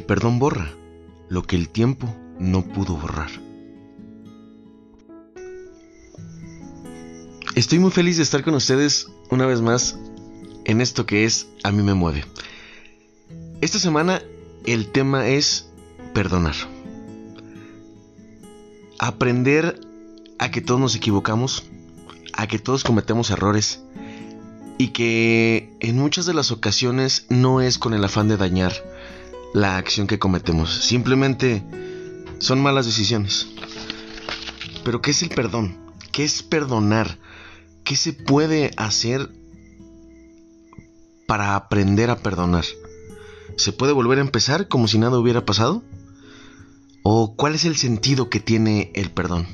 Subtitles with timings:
[0.00, 0.72] el perdón borra
[1.28, 2.08] lo que el tiempo
[2.38, 3.30] no pudo borrar.
[7.54, 9.98] Estoy muy feliz de estar con ustedes una vez más
[10.64, 12.24] en esto que es A mí me mueve.
[13.60, 14.22] Esta semana
[14.64, 15.68] el tema es
[16.14, 16.54] perdonar.
[18.98, 19.80] Aprender
[20.38, 21.64] a que todos nos equivocamos,
[22.32, 23.82] a que todos cometemos errores
[24.78, 28.72] y que en muchas de las ocasiones no es con el afán de dañar
[29.52, 31.64] la acción que cometemos, simplemente
[32.38, 33.48] son malas decisiones.
[34.84, 35.78] Pero ¿qué es el perdón?
[36.12, 37.18] ¿Qué es perdonar?
[37.84, 39.30] ¿Qué se puede hacer
[41.26, 42.64] para aprender a perdonar?
[43.56, 45.82] ¿Se puede volver a empezar como si nada hubiera pasado?
[47.02, 49.46] ¿O cuál es el sentido que tiene el perdón?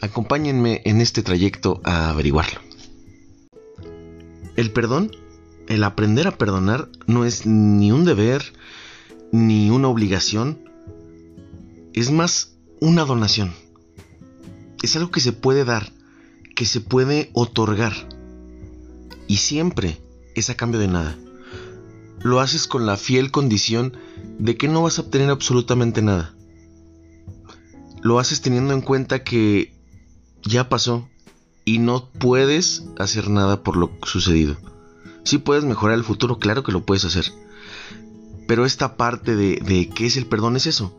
[0.00, 2.60] Acompáñenme en este trayecto a averiguarlo.
[4.56, 5.10] El perdón,
[5.68, 8.52] el aprender a perdonar, no es ni un deber,
[9.32, 10.58] ni una obligación,
[11.92, 13.52] es más una donación.
[14.82, 15.92] Es algo que se puede dar,
[16.54, 17.92] que se puede otorgar.
[19.26, 20.00] Y siempre
[20.34, 21.16] es a cambio de nada.
[22.20, 23.96] Lo haces con la fiel condición
[24.38, 26.34] de que no vas a obtener absolutamente nada.
[28.02, 29.72] Lo haces teniendo en cuenta que
[30.42, 31.08] ya pasó
[31.64, 34.56] y no puedes hacer nada por lo sucedido.
[35.24, 37.32] Si puedes mejorar el futuro, claro que lo puedes hacer.
[38.46, 40.96] Pero esta parte de, de qué es el perdón es eso.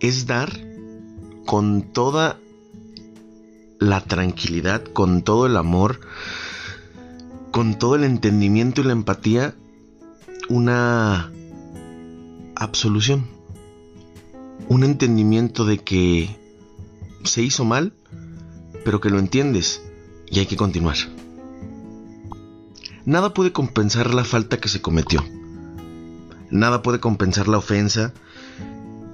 [0.00, 0.52] Es dar
[1.46, 2.38] con toda
[3.78, 6.00] la tranquilidad, con todo el amor,
[7.50, 9.54] con todo el entendimiento y la empatía,
[10.48, 11.32] una
[12.54, 13.26] absolución.
[14.68, 16.36] Un entendimiento de que
[17.24, 17.92] se hizo mal,
[18.84, 19.82] pero que lo entiendes
[20.30, 20.96] y hay que continuar.
[23.04, 25.24] Nada puede compensar la falta que se cometió.
[26.52, 28.12] Nada puede compensar la ofensa.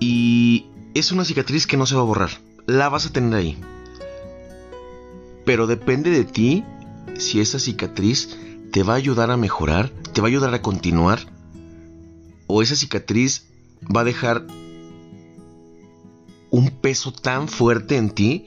[0.00, 2.30] Y es una cicatriz que no se va a borrar.
[2.66, 3.58] La vas a tener ahí.
[5.46, 6.64] Pero depende de ti
[7.16, 8.36] si esa cicatriz
[8.72, 11.20] te va a ayudar a mejorar, te va a ayudar a continuar.
[12.48, 13.46] O esa cicatriz
[13.84, 14.44] va a dejar
[16.50, 18.46] un peso tan fuerte en ti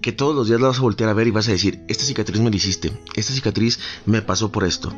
[0.00, 2.04] que todos los días la vas a voltear a ver y vas a decir, esta
[2.04, 4.94] cicatriz me la hiciste, esta cicatriz me pasó por esto.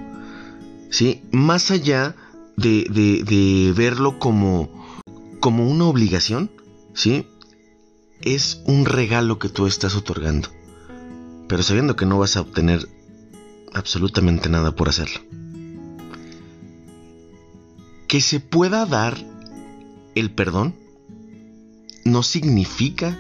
[0.90, 1.22] ¿Sí?
[1.32, 2.14] Más allá
[2.58, 4.68] de, de, verlo como,
[5.40, 6.50] como una obligación,
[6.94, 7.26] ¿sí?
[8.20, 10.48] Es un regalo que tú estás otorgando.
[11.48, 12.88] Pero sabiendo que no vas a obtener
[13.72, 15.20] absolutamente nada por hacerlo.
[18.08, 19.16] Que se pueda dar
[20.14, 20.74] el perdón
[22.04, 23.18] no significa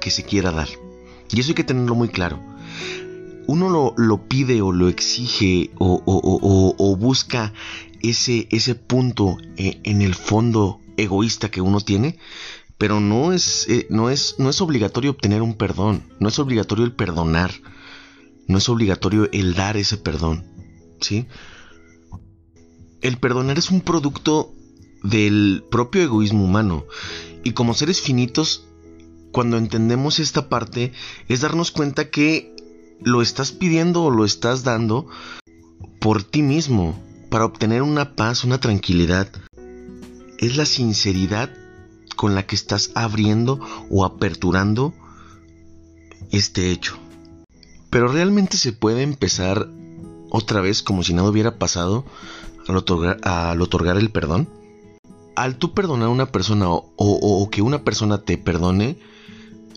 [0.00, 0.68] que se quiera dar.
[1.30, 2.38] Y eso hay que tenerlo muy claro.
[3.46, 7.52] Uno lo, pide o lo exige o, busca
[8.10, 12.18] ese, ese punto eh, en el fondo egoísta que uno tiene,
[12.78, 16.84] pero no es, eh, no, es, no es obligatorio obtener un perdón, no es obligatorio
[16.84, 17.52] el perdonar,
[18.48, 20.44] no es obligatorio el dar ese perdón,
[21.00, 21.26] ¿sí?
[23.00, 24.52] El perdonar es un producto
[25.02, 26.84] del propio egoísmo humano
[27.44, 28.66] y como seres finitos
[29.32, 30.92] cuando entendemos esta parte
[31.28, 32.54] es darnos cuenta que
[33.00, 35.06] lo estás pidiendo o lo estás dando
[36.00, 36.98] por ti mismo,
[37.30, 39.28] para obtener una paz, una tranquilidad.
[40.38, 41.50] Es la sinceridad
[42.14, 43.60] con la que estás abriendo
[43.90, 44.94] o aperturando
[46.30, 46.96] este hecho.
[47.90, 49.68] Pero realmente se puede empezar
[50.30, 52.04] otra vez como si nada hubiera pasado
[52.66, 52.76] al
[53.62, 54.48] otorgar, el perdón.
[55.36, 58.98] Al tú perdonar a una persona o que una persona te perdone,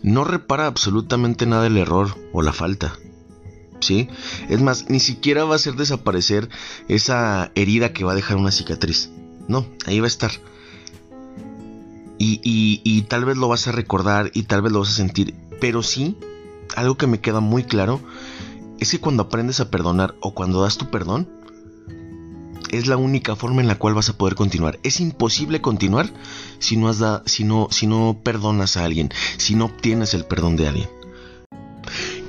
[0.02, 2.98] no repara absolutamente nada el error o la falta.
[3.80, 4.10] ¿Sí?
[4.50, 6.50] Es más, ni siquiera va a hacer desaparecer
[6.88, 9.10] esa herida que va a dejar una cicatriz.
[9.48, 10.32] No, ahí va a estar.
[12.18, 12.42] Y,
[12.84, 15.34] y, tal vez lo vas a recordar y tal vez lo vas a sentir.
[15.62, 16.18] Pero sí,
[16.76, 18.02] algo que me queda muy claro
[18.80, 21.30] es que cuando aprendes a perdonar o cuando das tu perdón,
[22.72, 24.80] es la única forma en la cual vas a poder continuar.
[24.84, 26.12] Es imposible continuar
[26.60, 30.56] si no, has si no, si no perdonas a alguien, si no obtienes el perdón
[30.56, 30.99] de alguien.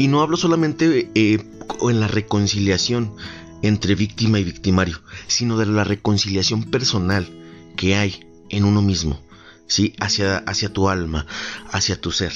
[0.01, 1.45] Y no hablo solamente eh,
[1.83, 3.15] en la reconciliación
[3.61, 7.29] entre víctima y victimario, sino de la reconciliación personal
[7.77, 9.21] que hay en uno mismo,
[9.67, 9.93] ¿sí?
[10.01, 11.27] hacia, hacia tu alma,
[11.71, 12.33] hacia tu ser.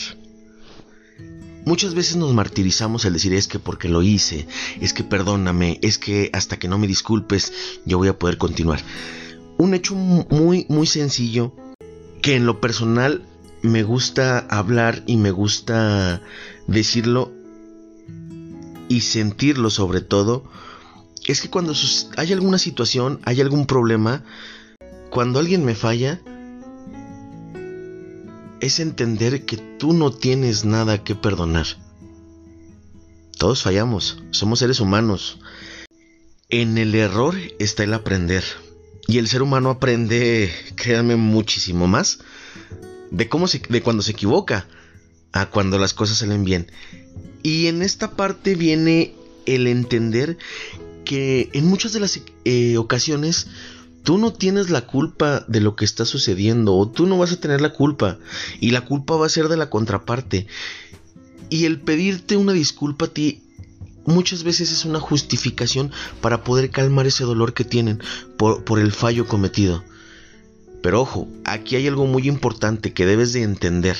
[1.65, 4.47] Muchas veces nos martirizamos al decir es que porque lo hice,
[4.83, 7.51] es que perdóname, es que hasta que no me disculpes
[7.87, 8.83] yo voy a poder continuar.
[9.57, 11.57] Un hecho muy muy sencillo
[12.21, 13.23] que en lo personal
[13.63, 16.21] me gusta hablar y me gusta
[16.67, 17.33] decirlo
[18.95, 20.45] y sentirlo sobre todo
[21.27, 21.73] es que cuando
[22.17, 24.23] hay alguna situación, hay algún problema,
[25.11, 26.21] cuando alguien me falla,
[28.61, 31.67] es entender que tú no tienes nada que perdonar.
[33.37, 35.41] Todos fallamos, somos seres humanos.
[36.49, 38.45] En el error está el aprender.
[39.09, 42.21] Y el ser humano aprende, créanme, muchísimo más
[43.11, 44.69] de cómo se, de cuando se equivoca
[45.35, 46.71] a cuando las cosas salen bien.
[47.43, 49.15] Y en esta parte viene
[49.47, 50.39] el entender
[51.05, 53.49] que en muchas de las eh, ocasiones
[54.05, 57.41] tú no tienes la culpa de lo que está sucediendo o tú no vas a
[57.41, 58.19] tener la culpa
[58.61, 60.47] y la culpa va a ser de la contraparte.
[61.51, 63.43] Y el pedirte una disculpa a ti
[64.07, 65.91] muchas veces es una justificación
[66.21, 68.01] para poder calmar ese dolor que tienen
[68.37, 69.83] por, por el fallo cometido.
[70.81, 73.97] Pero ojo, aquí hay algo muy importante que debes de entender,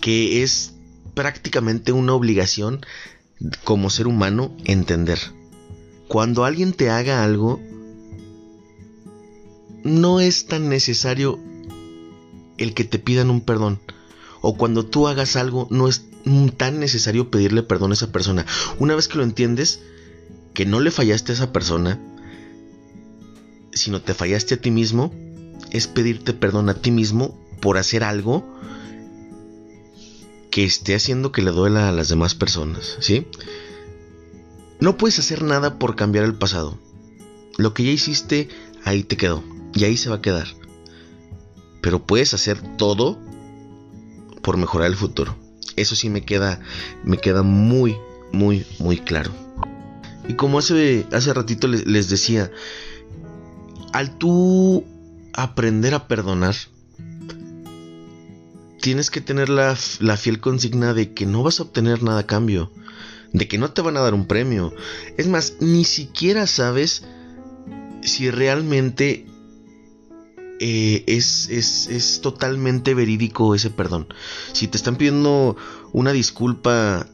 [0.00, 0.74] que es
[1.14, 2.84] prácticamente una obligación
[3.64, 5.18] como ser humano entender.
[6.08, 7.60] Cuando alguien te haga algo,
[9.84, 11.38] no es tan necesario
[12.56, 13.80] el que te pidan un perdón.
[14.40, 16.04] O cuando tú hagas algo, no es
[16.56, 18.46] tan necesario pedirle perdón a esa persona.
[18.78, 19.80] Una vez que lo entiendes,
[20.54, 22.00] que no le fallaste a esa persona,
[23.72, 25.12] sino te fallaste a ti mismo,
[25.70, 28.44] es pedirte perdón a ti mismo por hacer algo
[30.50, 33.26] que esté haciendo que le duela a las demás personas, ¿sí?
[34.80, 36.78] No puedes hacer nada por cambiar el pasado.
[37.56, 38.48] Lo que ya hiciste,
[38.84, 39.42] ahí te quedó
[39.74, 40.46] y ahí se va a quedar.
[41.80, 43.18] Pero puedes hacer todo
[44.42, 45.36] por mejorar el futuro.
[45.76, 46.60] Eso sí me queda
[47.04, 47.96] me queda muy
[48.32, 49.32] muy muy claro.
[50.28, 52.50] Y como hace hace ratito les, les decía,
[53.92, 54.84] al tú
[55.32, 56.54] aprender a perdonar,
[58.88, 62.26] tienes que tener la, la, fiel consigna de que no vas a obtener nada a
[62.26, 62.72] cambio,
[63.34, 64.74] de que no te van a dar un premio.
[65.18, 67.04] Es más, ni siquiera sabes
[68.00, 69.26] si realmente
[70.58, 74.06] eh, es, totalmente verídico ese perdón.
[74.54, 75.54] Si te están pidiendo
[75.92, 77.06] una disculpa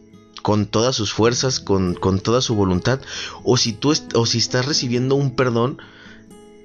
[0.42, 3.00] con todas sus fuerzas, con, toda su voluntad,
[3.42, 5.78] o si tú o si estás recibiendo un perdón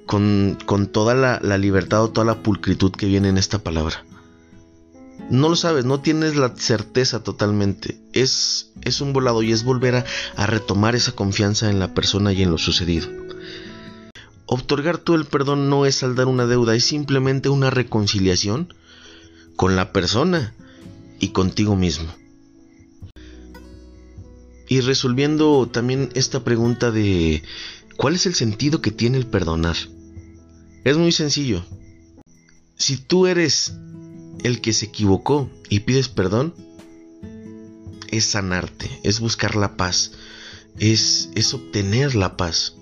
[0.06, 0.56] con,
[0.92, 4.04] toda la, libertad o toda la pulcritud que viene en esta palabra.
[5.30, 8.00] No lo sabes, no tienes la certeza totalmente.
[8.12, 10.04] Es, es un volado y es volver
[10.36, 13.08] a retomar esa confianza en la persona y en lo sucedido.
[14.46, 18.74] Otorgar tú el perdón no es saldar una deuda, es simplemente una reconciliación
[19.54, 20.52] con la persona
[21.20, 22.12] y contigo mismo.
[24.68, 27.44] Y resolviendo también esta pregunta de
[27.96, 29.76] ¿cuál es el sentido que tiene el perdonar?
[30.82, 31.64] Es muy sencillo.
[32.76, 33.74] Si tú eres
[34.44, 36.54] el que se equivocó y pides perdón,
[38.08, 40.12] es sanarte, es buscar la paz,
[40.78, 42.74] es, es obtener la paz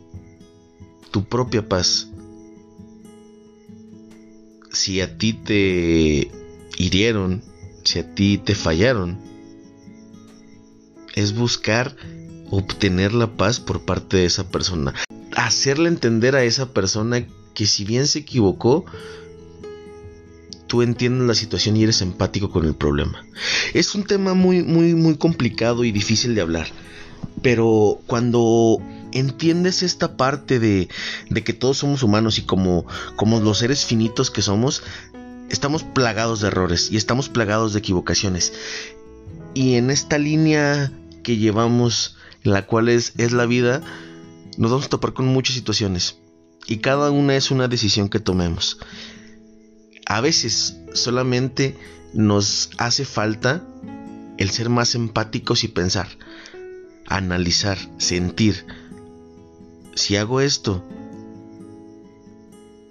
[1.11, 2.09] tu propia paz.
[4.71, 6.31] Si a ti te
[6.77, 7.43] hirieron,
[7.85, 9.19] si a ti te fallaron,
[11.15, 11.97] es buscar
[12.51, 14.95] obtener la paz por parte de esa persona.
[15.37, 18.85] Hacerle entender a esa persona que si bien se equivocó,
[20.69, 23.25] tú entiendes la situación y eres empático con el problema.
[23.75, 26.69] Es un tema muy, muy, muy complicado y difícil de hablar.
[27.43, 28.81] Pero cuando
[29.13, 30.89] entiendes esta parte de,
[31.31, 34.83] de que todos somos humanos y como, como los seres finitos que somos,
[35.49, 38.53] estamos plagados de errores y estamos plagados de equivocaciones.
[39.55, 43.81] Y en esta línea que llevamos, la cual es, es la vida,
[44.57, 46.19] nos vamos a topar con muchas situaciones.
[46.67, 48.79] Y cada una es una decisión que tomemos.
[50.09, 51.77] A veces solamente
[52.15, 53.63] nos hace falta
[54.39, 56.09] el ser más empáticos y pensar,
[57.07, 58.65] analizar, sentir,
[59.95, 60.83] si hago esto,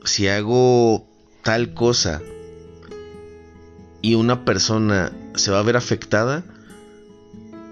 [0.06, 1.08] si hago
[1.42, 2.22] tal cosa
[4.04, 6.46] y una persona se va a ver afectada,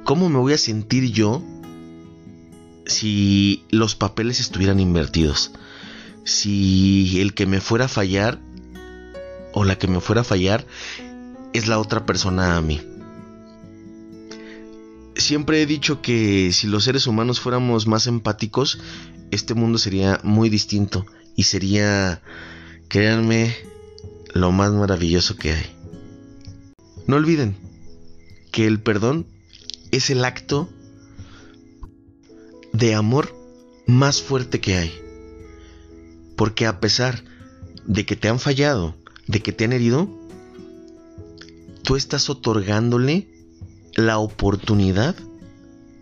[0.05, 1.43] ¿cómo me voy a sentir yo
[2.87, 5.51] si los papeles estuvieran invertidos?
[6.23, 8.39] Si el que me fuera a fallar
[9.55, 10.67] o la que me fuera a fallar
[11.53, 12.79] es la otra persona a mí
[15.15, 18.79] siempre he dicho que si los seres humanos fuéramos más empáticos,
[19.31, 22.21] este mundo sería muy distinto y sería,
[22.87, 23.55] créanme,
[24.33, 25.65] lo más maravilloso que hay.
[27.07, 27.55] No olviden
[28.51, 29.25] que el perdón
[29.91, 30.69] es el acto
[32.73, 33.35] de amor
[33.87, 34.93] más fuerte que hay.
[36.35, 37.23] Porque a pesar
[37.85, 38.95] de que te han fallado,
[39.27, 40.09] de que te han herido,
[41.83, 43.27] tú estás otorgándole
[43.95, 45.15] la oportunidad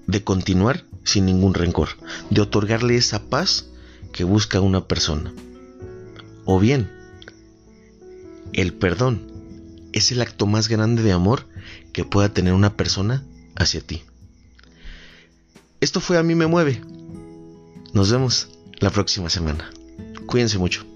[0.08, 1.89] de continuar sin ningún rencor,
[2.30, 3.70] de otorgarle esa paz
[4.12, 5.34] que busca una persona.
[6.46, 6.89] O bien,
[8.53, 9.32] el perdón
[9.94, 11.48] es el acto más grande de amor
[11.92, 13.24] que pueda tener una persona
[13.56, 14.03] hacia ti.
[15.80, 16.82] Esto fue A mí me mueve.
[17.94, 18.50] Nos vemos
[18.80, 19.70] la próxima semana.
[20.25, 20.92] Cuídense mucho.